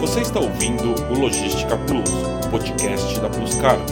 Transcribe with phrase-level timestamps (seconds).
[0.00, 2.10] Você está ouvindo o Logística Plus,
[2.50, 3.84] podcast da Plus Cargo.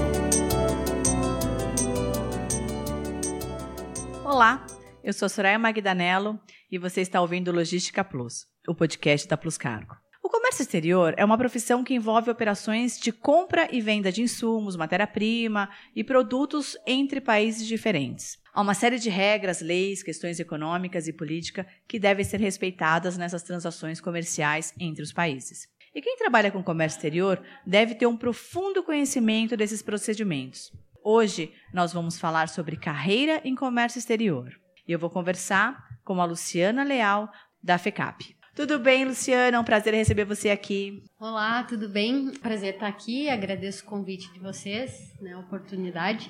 [4.22, 4.67] Olá,
[5.02, 6.38] eu sou Soraya Magdanello
[6.70, 9.96] e você está ouvindo o Logística Plus, o podcast da Plus Cargo.
[10.22, 14.77] O comércio exterior é uma profissão que envolve operações de compra e venda de insumos,
[14.77, 18.39] matéria-prima e produtos entre países diferentes.
[18.52, 23.43] Há uma série de regras, leis, questões econômicas e política que devem ser respeitadas nessas
[23.43, 25.66] transações comerciais entre os países.
[25.94, 30.72] E quem trabalha com comércio exterior deve ter um profundo conhecimento desses procedimentos.
[31.04, 34.53] Hoje nós vamos falar sobre carreira em comércio exterior.
[34.89, 37.30] E eu vou conversar com a Luciana Leal,
[37.62, 38.34] da FECAP.
[38.57, 39.57] Tudo bem, Luciana?
[39.57, 41.01] É um prazer receber você aqui.
[41.19, 42.31] Olá, tudo bem?
[42.42, 43.29] Prazer estar aqui.
[43.29, 46.29] Agradeço o convite de vocês, né, a oportunidade.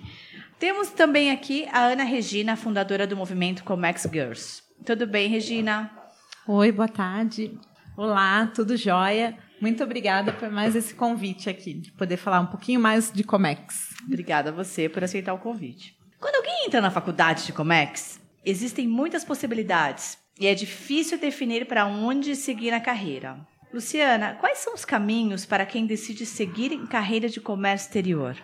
[0.58, 4.62] Temos também aqui a Ana Regina, fundadora do movimento Comex Girls.
[4.84, 5.90] Tudo bem, Regina?
[6.46, 7.58] Oi, boa tarde.
[7.96, 9.38] Olá, tudo jóia?
[9.64, 13.94] Muito obrigada por mais esse convite aqui, de poder falar um pouquinho mais de Comex.
[14.06, 15.96] Obrigada a você por aceitar o convite.
[16.20, 21.86] Quando alguém entra na faculdade de Comex, existem muitas possibilidades e é difícil definir para
[21.86, 23.38] onde seguir na carreira.
[23.72, 28.36] Luciana, quais são os caminhos para quem decide seguir em carreira de comércio exterior?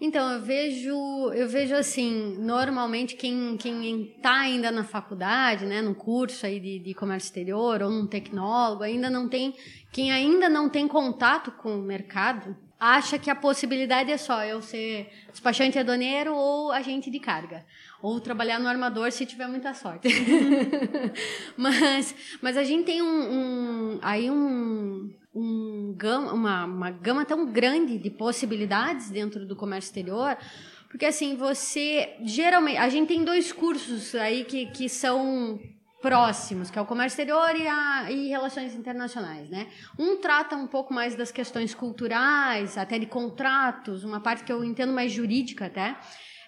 [0.00, 5.94] Então, eu vejo, eu vejo assim, normalmente quem quem está ainda na faculdade, né, no
[5.94, 9.54] curso aí de, de comércio exterior ou um tecnólogo, ainda não tem,
[9.92, 14.62] quem ainda não tem contato com o mercado, acha que a possibilidade é só eu
[14.62, 17.66] ser despachante aduaneiro ou agente de carga.
[18.00, 20.08] Ou trabalhar no armador se tiver muita sorte.
[21.58, 27.46] mas, mas a gente tem um, um aí um, um gama, uma, uma gama tão
[27.46, 30.36] grande de possibilidades dentro do comércio exterior,
[30.88, 32.78] porque assim, você geralmente.
[32.78, 35.60] A gente tem dois cursos aí que, que são
[36.02, 39.68] próximos, que é o comércio exterior e, a, e relações internacionais, né?
[39.98, 44.64] Um trata um pouco mais das questões culturais, até de contratos, uma parte que eu
[44.64, 45.96] entendo mais jurídica até,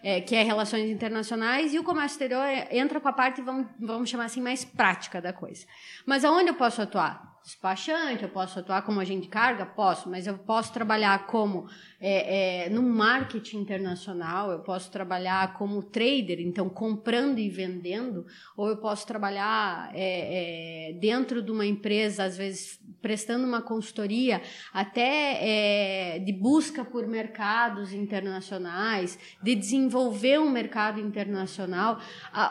[0.03, 4.10] é, que é relações internacionais, e o comércio exterior entra com a parte, vamos, vamos
[4.10, 5.66] chamar assim, mais prática da coisa.
[6.06, 7.31] Mas aonde eu posso atuar?
[7.44, 9.66] Despachante, eu posso atuar como agente de carga?
[9.66, 11.66] Posso, mas eu posso trabalhar como
[12.00, 18.26] é, é, no marketing internacional, eu posso trabalhar como trader, então comprando e vendendo,
[18.56, 24.41] ou eu posso trabalhar é, é dentro de uma empresa, às vezes prestando uma consultoria,
[24.72, 31.98] até é, de busca por mercados internacionais, de desenvolver um mercado internacional.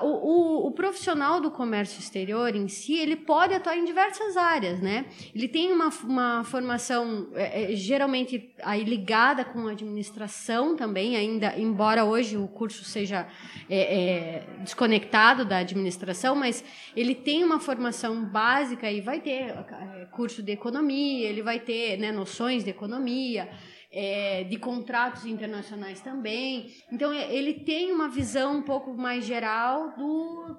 [0.02, 4.81] O, o, o profissional do comércio exterior em si, ele pode atuar em diversas áreas,
[4.82, 5.06] né?
[5.34, 12.04] Ele tem uma, uma formação é, é, geralmente aí ligada com administração também, ainda embora
[12.04, 13.28] hoje o curso seja
[13.70, 16.64] é, é, desconectado da administração, mas
[16.96, 21.98] ele tem uma formação básica e vai ter é, curso de economia, ele vai ter
[21.98, 23.50] né, noções de economia
[23.92, 26.74] é, de contratos internacionais também.
[26.92, 30.58] Então é, ele tem uma visão um pouco mais geral do,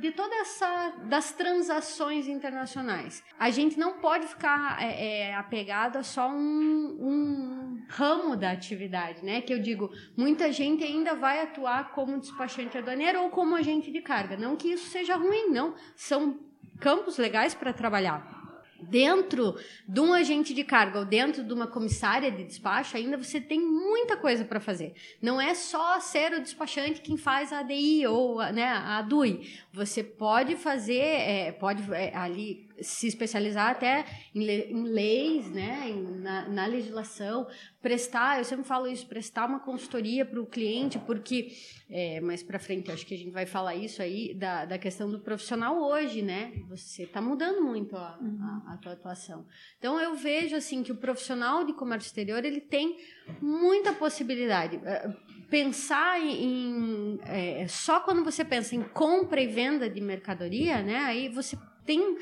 [0.00, 3.22] de toda essa das transações internacionais.
[3.38, 9.24] A gente não pode ficar é, é, apegado a só um, um ramo da atividade,
[9.24, 9.40] né?
[9.40, 14.02] Que eu digo, muita gente ainda vai atuar como despachante aduaneiro ou como agente de
[14.02, 14.36] carga.
[14.36, 15.74] Não que isso seja ruim, não.
[15.96, 16.38] São
[16.78, 18.43] campos legais para trabalhar
[18.88, 19.56] dentro
[19.86, 23.60] de um agente de carga ou dentro de uma comissária de despacho, ainda você tem
[23.60, 24.94] muita coisa para fazer.
[25.20, 29.52] Não é só ser o despachante quem faz a ADI ou né, a DUI.
[29.72, 34.04] Você pode fazer, é, pode é, ali se especializar até
[34.34, 37.46] em, le, em leis, né, em, na, na, legislação,
[37.80, 41.52] prestar, eu sempre falo isso, prestar uma consultoria para o cliente, porque
[41.88, 45.10] é, mais para frente acho que a gente vai falar isso aí da, da questão
[45.10, 46.52] do profissional hoje, né?
[46.68, 49.46] Você está mudando muito a, a, a tua atuação.
[49.78, 52.96] Então eu vejo assim que o profissional de comércio exterior ele tem
[53.40, 54.80] muita possibilidade.
[54.84, 55.14] É,
[55.50, 60.96] pensar em é, só quando você pensa em compra e venda de mercadoria, né?
[60.98, 62.16] Aí você tem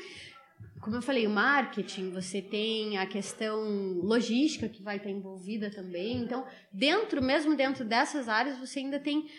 [0.83, 3.63] como eu falei, o marketing, você tem a questão
[4.03, 6.17] logística que vai estar envolvida também.
[6.17, 9.29] Então, dentro, mesmo dentro dessas áreas, você ainda tem,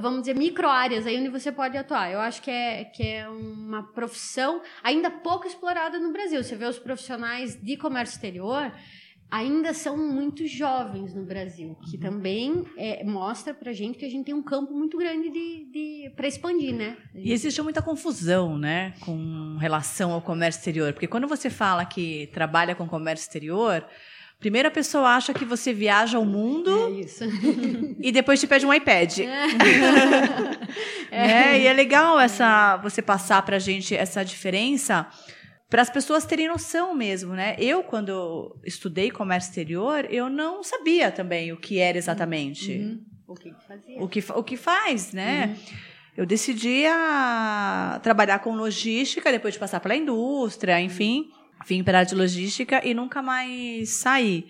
[0.00, 2.10] vamos dizer, micro áreas aí onde você pode atuar.
[2.10, 6.42] Eu acho que é, que é uma profissão ainda pouco explorada no Brasil.
[6.42, 8.72] Você vê os profissionais de comércio exterior,
[9.30, 14.26] ainda são muito jovens no Brasil, que também é, mostra para gente que a gente
[14.26, 16.96] tem um campo muito grande de, de para expandir, né?
[17.14, 22.28] E existe muita confusão, né, com relação ao comércio exterior, porque quando você fala que
[22.32, 23.84] trabalha com comércio exterior,
[24.38, 27.06] Primeiro a pessoa acha que você viaja ao mundo é
[28.00, 29.20] e depois te pede um iPad.
[29.20, 29.46] É.
[31.10, 31.60] é.
[31.60, 35.08] e é legal essa você passar para a gente essa diferença
[35.68, 37.56] para as pessoas terem noção mesmo, né?
[37.58, 42.72] Eu, quando estudei comércio exterior, eu não sabia também o que era exatamente.
[42.72, 43.04] Uhum.
[43.26, 44.02] O que fazia?
[44.02, 45.46] O que, o que faz, né?
[45.46, 45.76] Uhum.
[46.18, 51.28] Eu decidi a trabalhar com logística, depois de passar pela indústria, enfim.
[51.66, 54.46] Vim para a área de logística e nunca mais saí.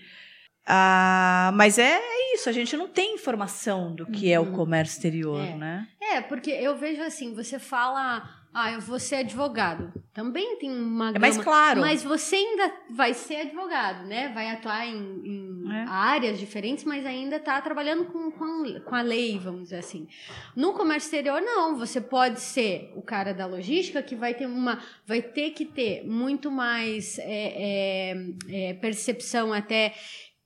[0.67, 2.01] Ah, mas é
[2.35, 5.55] isso, a gente não tem informação do que é o comércio exterior, É.
[5.57, 5.89] né?
[6.01, 9.93] É, porque eu vejo assim, você fala, ah, eu vou ser advogado.
[10.13, 11.81] Também tem uma É mais claro.
[11.81, 14.29] Mas você ainda vai ser advogado, né?
[14.33, 15.85] Vai atuar em, em É.
[15.89, 20.07] áreas diferentes, mas ainda está trabalhando com, com, com a lei, vamos dizer assim.
[20.55, 21.77] No comércio exterior, não.
[21.77, 24.81] Você pode ser o cara da logística que vai ter uma.
[25.05, 29.95] Vai ter que ter muito mais é, é, é, percepção até.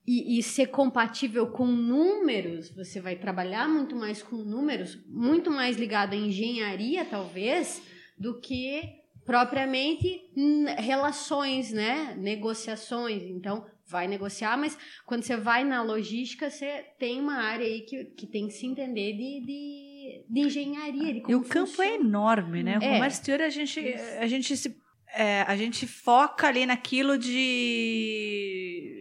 [0.07, 5.77] E, e ser compatível com números, você vai trabalhar muito mais com números, muito mais
[5.77, 7.79] ligado à engenharia, talvez,
[8.19, 10.21] do que propriamente
[10.77, 12.15] relações, né?
[12.17, 13.23] Negociações.
[13.23, 18.05] Então, vai negociar, mas quando você vai na logística, você tem uma área aí que,
[18.05, 21.13] que tem que se entender de, de, de engenharia.
[21.13, 21.95] De E o campo é funciona.
[21.95, 22.77] enorme, né?
[22.79, 22.93] O É.
[22.93, 23.79] comércio exterior, a gente,
[24.19, 24.77] a gente se.
[25.13, 28.98] é, a gente foca ali naquilo de.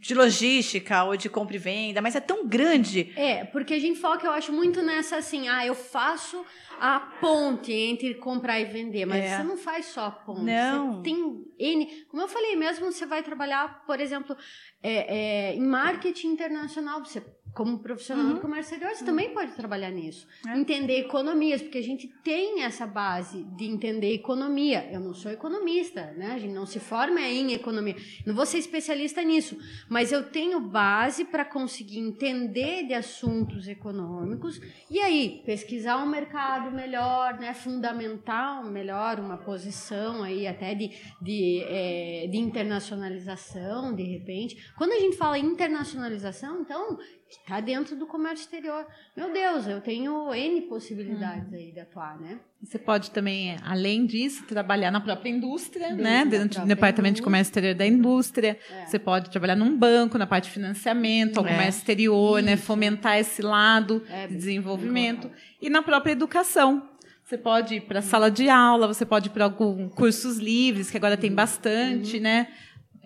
[0.00, 3.12] De logística ou de compra e venda, mas é tão grande.
[3.16, 6.44] É, porque a gente foca, eu acho, muito nessa assim, ah, eu faço
[6.80, 9.36] a ponte entre comprar e vender, mas É.
[9.36, 10.42] você não faz só a ponte.
[10.42, 10.96] Não.
[10.96, 12.04] Você tem N.
[12.08, 14.36] Como eu falei, mesmo você vai trabalhar, por exemplo,
[14.80, 17.20] é, é, em marketing internacional, você.
[17.58, 18.34] Como profissional Uhum.
[18.34, 20.28] do comércio exterior, você também pode trabalhar nisso.
[20.46, 20.56] É.
[20.56, 24.88] Entender economias, porque a gente tem essa base de entender economia.
[24.92, 26.34] Eu não sou economista, né?
[26.34, 27.96] A gente não se forma em economia.
[28.24, 29.58] Não vou ser especialista nisso,
[29.88, 36.70] mas eu tenho base para conseguir entender de assuntos econômicos e aí pesquisar um mercado
[36.70, 37.54] melhor, né?
[37.54, 40.90] Fundamentar melhor uma posição aí até de,
[41.20, 44.72] de, eh, de internacionalização, de repente.
[44.76, 46.98] Quando a gente fala internacionalização, então
[47.28, 48.86] está dentro do comércio exterior.
[49.16, 52.38] Meu Deus, eu tenho N possibilidades aí de atuar, né?
[52.62, 56.24] Você pode também, além disso, trabalhar na própria indústria, Dentro né?
[56.24, 58.58] Dentro do departamento de comércio exterior da indústria.
[58.70, 58.86] É.
[58.86, 61.50] Você pode trabalhar num banco, na parte de financiamento, ao É.
[61.50, 62.54] comércio exterior, né?
[62.54, 62.64] Isso.
[62.64, 65.30] Fomentar esse lado É, de desenvolvimento.
[65.60, 66.88] E na própria educação.
[67.24, 70.90] Você pode ir para a sala de aula, você pode ir para alguns cursos livres,
[70.90, 72.48] que agora tem bastante, né?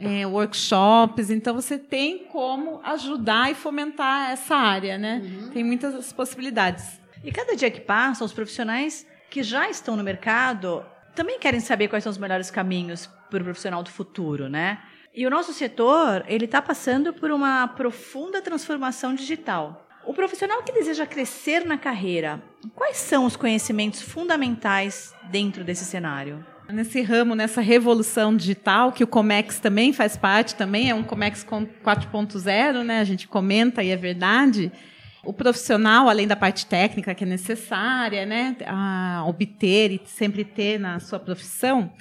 [0.02, 1.30] É, workshops.
[1.30, 5.22] Então, você tem como ajudar e fomentar essa área, né?
[5.52, 7.00] Tem muitas possibilidades.
[7.24, 10.84] E cada dia que passa, os profissionais que já estão no mercado
[11.14, 14.82] também querem saber quais são os melhores caminhos para o profissional do futuro, né?
[15.14, 19.86] E o nosso setor, ele está passando por uma profunda transformação digital.
[20.04, 22.42] O profissional que deseja crescer na carreira,
[22.74, 26.44] quais são os conhecimentos fundamentais dentro desse cenário?
[26.72, 31.44] Nesse ramo, nessa revolução digital, que o Comex também faz parte, também é um Comex
[31.44, 33.00] com 4.0, né?
[33.00, 34.72] A gente comenta e é verdade.
[35.24, 40.80] O profissional, além da parte técnica que é necessária, né, a obter e sempre ter
[40.80, 41.92] na sua profissão,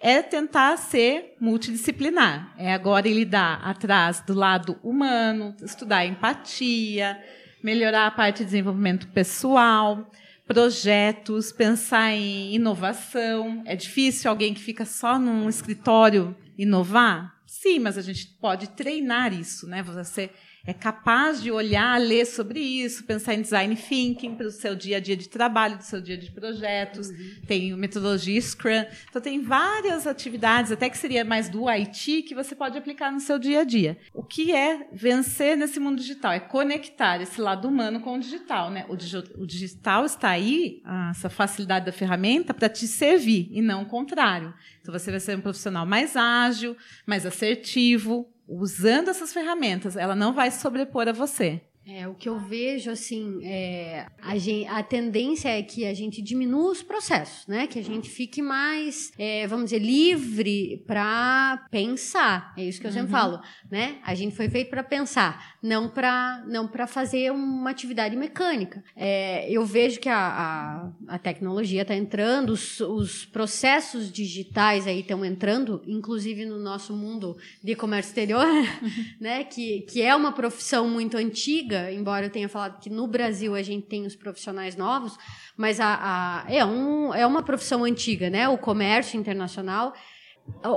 [0.00, 2.52] é tentar ser multidisciplinar.
[2.58, 7.18] É agora lidar atrás do lado humano, estudar empatia,
[7.62, 10.10] melhorar a parte de desenvolvimento pessoal,
[10.46, 13.62] projetos, pensar em inovação.
[13.66, 17.34] É difícil alguém que fica só num escritório inovar?
[17.44, 19.82] Sim, mas a gente pode treinar isso, né?
[19.82, 20.30] Você
[20.66, 24.96] é capaz de olhar, ler sobre isso, pensar em design thinking para o seu dia
[24.96, 27.08] a dia de trabalho, do seu dia de projetos.
[27.46, 28.84] Tem o metodologia Scrum.
[29.08, 33.20] Então, tem várias atividades, até que seria mais do IT, que você pode aplicar no
[33.20, 33.96] seu dia a dia.
[34.12, 36.32] O que é vencer nesse mundo digital?
[36.32, 38.70] É conectar esse lado humano com o digital.
[38.70, 38.84] Né?
[38.88, 43.82] O, digi- o digital está aí, essa facilidade da ferramenta, para te servir, e não
[43.82, 44.52] o contrário.
[44.80, 50.32] Então, você vai ser um profissional mais ágil, mais assertivo, usando essas ferramentas, ela não
[50.32, 51.62] vai se sobrepor a você.
[51.88, 56.20] É, o que eu vejo, assim, é, a, gen- a tendência é que a gente
[56.20, 57.68] diminua os processos, né?
[57.68, 62.52] Que a gente fique mais, é, vamos dizer, livre para pensar.
[62.56, 63.40] É isso que eu sempre falo,
[63.70, 63.98] né?
[64.02, 68.82] A gente foi feito para pensar, não para não fazer uma atividade mecânica.
[68.96, 75.00] É, eu vejo que a, a, a tecnologia está entrando, os, os processos digitais aí
[75.00, 78.46] estão entrando, inclusive no nosso mundo de comércio exterior,
[79.20, 79.44] né?
[79.44, 83.62] Que, que é uma profissão muito antiga, embora eu tenha falado que no Brasil a
[83.62, 85.16] gente tem os profissionais novos,
[85.56, 88.48] mas a, a- é, um, é uma profissão antiga, né?
[88.48, 89.92] O comércio internacional.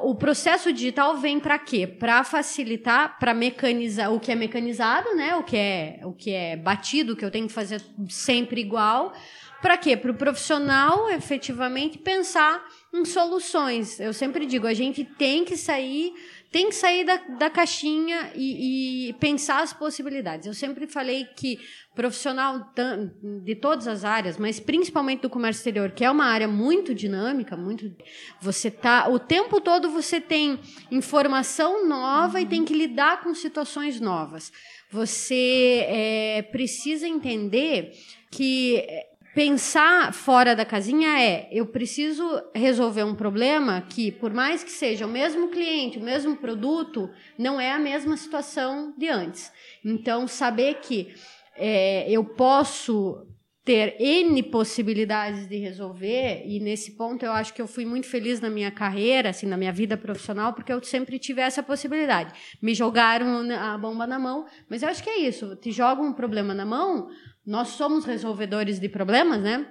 [0.04, 1.86] O processo digital vem para quê?
[1.86, 5.36] Para facilitar, para mecanizar o que é mecanizado, né?
[5.36, 7.80] O que é, o que é batido, que eu tenho que fazer
[8.10, 9.14] sempre igual,
[9.62, 9.96] Para quê?
[9.98, 12.64] Para o profissional efetivamente pensar
[12.94, 14.00] em soluções.
[14.00, 16.14] Eu sempre digo, a gente tem que sair
[16.52, 20.48] tem que sair da, da caixinha e, e, pensar as possibilidades.
[20.48, 21.60] Eu sempre falei que
[21.94, 22.74] profissional
[23.44, 27.56] de todas as áreas, mas principalmente do comércio exterior, que é uma área muito dinâmica,
[27.56, 27.94] muito
[28.42, 32.44] você tá o tempo todo você tem informação nova uhum.
[32.44, 34.52] e tem que lidar com situações novas.
[34.92, 37.92] Você é, precisa entender
[38.32, 38.84] que
[39.40, 45.06] pensar fora da casinha é eu preciso resolver um problema que, por mais que seja
[45.06, 49.50] o mesmo cliente, o mesmo produto, não é a mesma situação de antes.
[49.82, 51.14] Então, saber que
[51.56, 53.26] é, eu posso
[53.64, 58.42] ter N possibilidades de resolver, e nesse ponto eu acho que eu fui muito feliz
[58.42, 62.34] na minha carreira, assim, na minha vida profissional, porque eu sempre tive essa possibilidade.
[62.62, 66.14] Me jogaram a bomba na mão, mas eu acho que é isso, te jogam um
[66.14, 67.08] problema na mão,
[67.50, 69.66] nós somos resolvedores de problemas, né?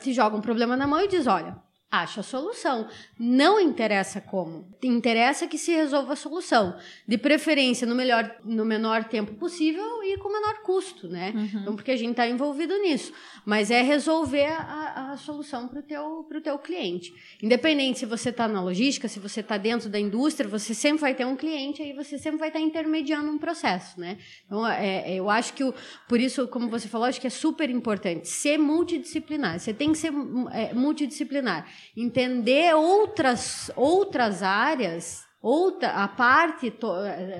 [0.00, 1.56] Te joga um problema na mão e diz: olha,
[2.02, 2.88] acha a solução.
[3.18, 4.66] Não interessa como.
[4.82, 6.76] Interessa que se resolva a solução.
[7.06, 11.32] De preferência no, melhor, no menor tempo possível e com menor custo, né?
[11.34, 11.60] Uhum.
[11.60, 13.12] Então, porque a gente está envolvido nisso.
[13.44, 17.14] Mas é resolver a, a solução para o teu, teu cliente.
[17.42, 21.14] Independente se você está na logística, se você está dentro da indústria, você sempre vai
[21.14, 24.18] ter um cliente e você sempre vai estar tá intermediando um processo, né?
[24.46, 25.74] Então, é, é, eu acho que, o,
[26.08, 29.58] por isso, como você falou, acho que é super importante ser multidisciplinar.
[29.58, 30.12] Você tem que ser
[30.52, 36.88] é, multidisciplinar entender outras, outras áreas, outra, a parte to,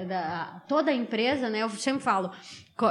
[0.06, 1.62] da toda a empresa, né?
[1.62, 2.30] Eu sempre falo,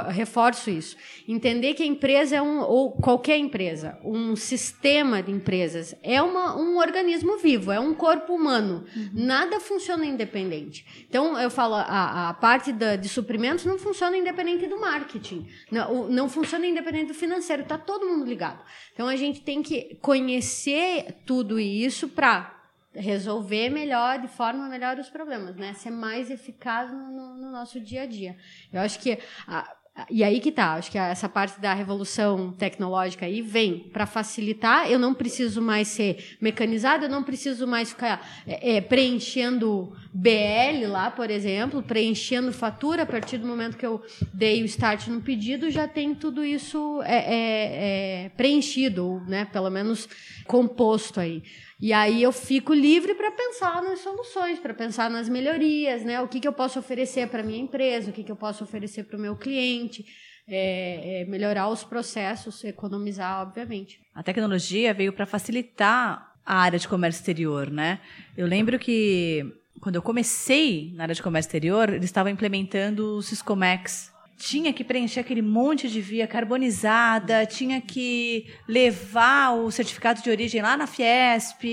[0.08, 0.96] reforço isso.
[1.28, 6.56] Entender que a empresa é um, ou qualquer empresa, um sistema de empresas, é uma,
[6.56, 8.84] um organismo vivo, é um corpo humano.
[8.94, 9.10] Uhum.
[9.14, 11.06] Nada funciona independente.
[11.08, 16.08] Então, eu falo, a, a parte da, de suprimentos não funciona independente do marketing, não,
[16.08, 18.62] não funciona independente do financeiro, está todo mundo ligado.
[18.92, 22.55] Então, a gente tem que conhecer tudo isso para
[22.96, 25.74] resolver melhor, de forma melhor os problemas, né?
[25.74, 28.36] Ser mais eficaz no, no, no nosso dia a dia.
[28.72, 29.76] Eu acho que a,
[30.10, 34.90] e aí que tá, acho que essa parte da revolução tecnológica aí vem para facilitar.
[34.90, 40.86] Eu não preciso mais ser mecanizado, eu não preciso mais ficar é, é preenchendo BL
[40.86, 43.04] lá, por exemplo, preenchendo fatura.
[43.04, 44.02] A partir do momento que eu
[44.34, 49.46] dei o start no pedido, já tem tudo isso é, é, é preenchido, né?
[49.46, 50.06] Pelo menos
[50.46, 51.42] composto aí.
[51.78, 56.20] E aí eu fico livre para pensar nas soluções, para pensar nas melhorias, né?
[56.22, 59.04] O que, que eu posso oferecer para minha empresa, o que, que eu posso oferecer
[59.04, 60.06] para o meu cliente,
[60.48, 64.00] é, é melhorar os processos, economizar, obviamente.
[64.14, 68.00] A tecnologia veio para facilitar a área de comércio exterior, né?
[68.36, 69.44] Eu lembro que
[69.80, 74.84] quando eu comecei na área de comércio exterior, eles estavam implementando o Syscomex tinha que
[74.84, 80.86] preencher aquele monte de via carbonizada, tinha que levar o certificado de origem lá na
[80.86, 81.64] Fiesp,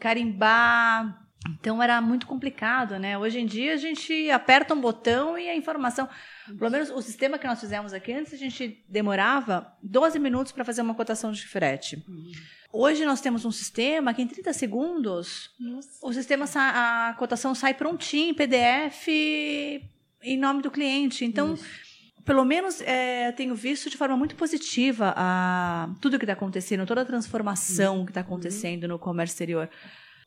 [0.00, 1.22] carimbar.
[1.60, 3.18] Então era muito complicado, né?
[3.18, 6.08] Hoje em dia a gente aperta um botão e a informação.
[6.58, 10.64] Pelo menos o sistema que nós fizemos aqui, antes a gente demorava 12 minutos para
[10.64, 12.02] fazer uma cotação de frete.
[12.72, 15.90] Hoje nós temos um sistema que em 30 segundos Nossa.
[16.02, 19.06] o sistema a cotação sai prontinho, PDF,
[20.24, 21.24] em nome do cliente.
[21.24, 21.64] Então, Isso.
[22.24, 27.02] pelo menos é, tenho visto de forma muito positiva a, tudo que está acontecendo, toda
[27.02, 28.04] a transformação uhum.
[28.04, 29.68] que está acontecendo no comércio exterior.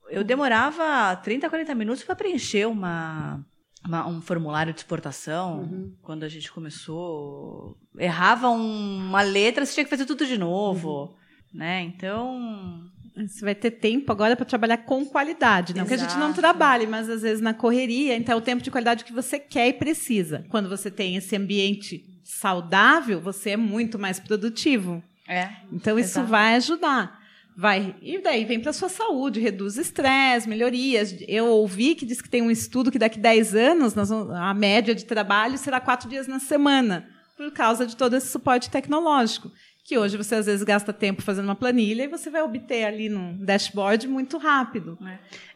[0.09, 3.45] Eu demorava 30, 40 minutos para preencher uma,
[3.85, 5.61] uma, um formulário de exportação.
[5.61, 5.95] Uhum.
[6.01, 11.01] Quando a gente começou, errava um, uma letra, você tinha que fazer tudo de novo.
[11.01, 11.15] Uhum.
[11.53, 11.81] Né?
[11.81, 12.89] Então,
[13.25, 15.73] você vai ter tempo agora para trabalhar com qualidade.
[15.73, 15.87] Não Exato.
[15.87, 18.69] que a gente não trabalhe, mas às vezes na correria, então é o tempo de
[18.69, 20.45] qualidade que você quer e precisa.
[20.49, 25.01] Quando você tem esse ambiente saudável, você é muito mais produtivo.
[25.27, 25.49] É.
[25.71, 26.27] Então isso Exato.
[26.27, 27.19] vai ajudar.
[27.55, 27.95] Vai.
[28.03, 31.15] E daí vem para a sua saúde, reduz estresse, melhorias.
[31.27, 34.93] Eu ouvi que diz que tem um estudo que daqui a 10 anos a média
[34.93, 39.51] de trabalho será quatro dias na semana, por causa de todo esse suporte tecnológico
[39.87, 43.07] que hoje você às vezes gasta tempo fazendo uma planilha e você vai obter ali
[43.07, 44.97] no dashboard muito rápido.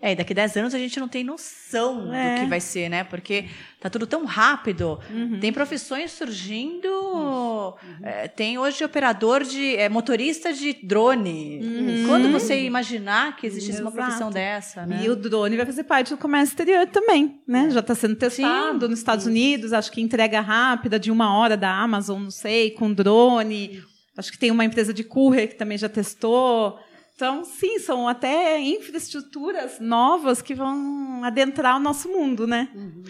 [0.02, 2.36] É, é e daqui a 10 anos a gente não tem noção é.
[2.36, 3.04] do que vai ser, né?
[3.04, 4.98] Porque tá tudo tão rápido.
[5.10, 5.38] Uhum.
[5.42, 6.88] Tem profissões surgindo.
[6.88, 7.78] Uhum.
[8.02, 9.76] É, tem hoje operador de.
[9.76, 11.60] É, motorista de drone.
[11.62, 12.08] Uhum.
[12.08, 13.90] Quando você imaginar que existisse Exato.
[13.90, 15.02] uma profissão dessa, né?
[15.04, 17.70] E o drone vai fazer parte do comércio exterior também, né?
[17.70, 18.90] Já está sendo testado Sim.
[18.92, 22.94] nos Estados Unidos, acho que entrega rápida de uma hora da Amazon, não sei, com
[22.94, 23.91] drone.
[24.18, 26.80] Acho que tem uma empresa de courier que também já testou.
[27.16, 32.70] Então, sim, são até infraestruturas novas que vão adentrar o nosso mundo, né?
[32.74, 33.04] Uhum.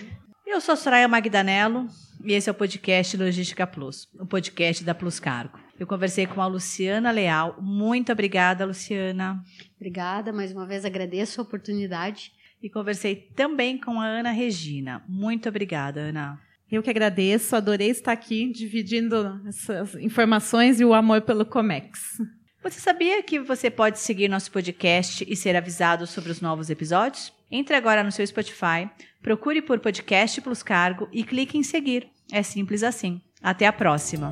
[0.45, 1.87] Eu sou Soraya Magdanello
[2.25, 5.57] e esse é o podcast Logística Plus, o podcast da Plus Cargo.
[5.79, 7.57] Eu conversei com a Luciana Leal.
[7.61, 9.41] Muito obrigada, Luciana.
[9.77, 12.31] Obrigada, mais uma vez agradeço a oportunidade.
[12.61, 15.03] E conversei também com a Ana Regina.
[15.07, 16.39] Muito obrigada, Ana.
[16.71, 22.21] Eu que agradeço, adorei estar aqui dividindo essas informações e o amor pelo Comex.
[22.63, 27.33] Você sabia que você pode seguir nosso podcast e ser avisado sobre os novos episódios?
[27.51, 28.89] Entre agora no seu Spotify,
[29.21, 32.07] procure por Podcast Plus Cargo e clique em seguir.
[32.31, 33.19] É simples assim.
[33.43, 34.31] Até a próxima.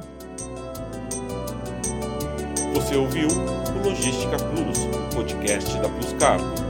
[2.74, 4.79] Você ouviu o Logística Plus,
[5.13, 6.68] podcast da Plus Cargo.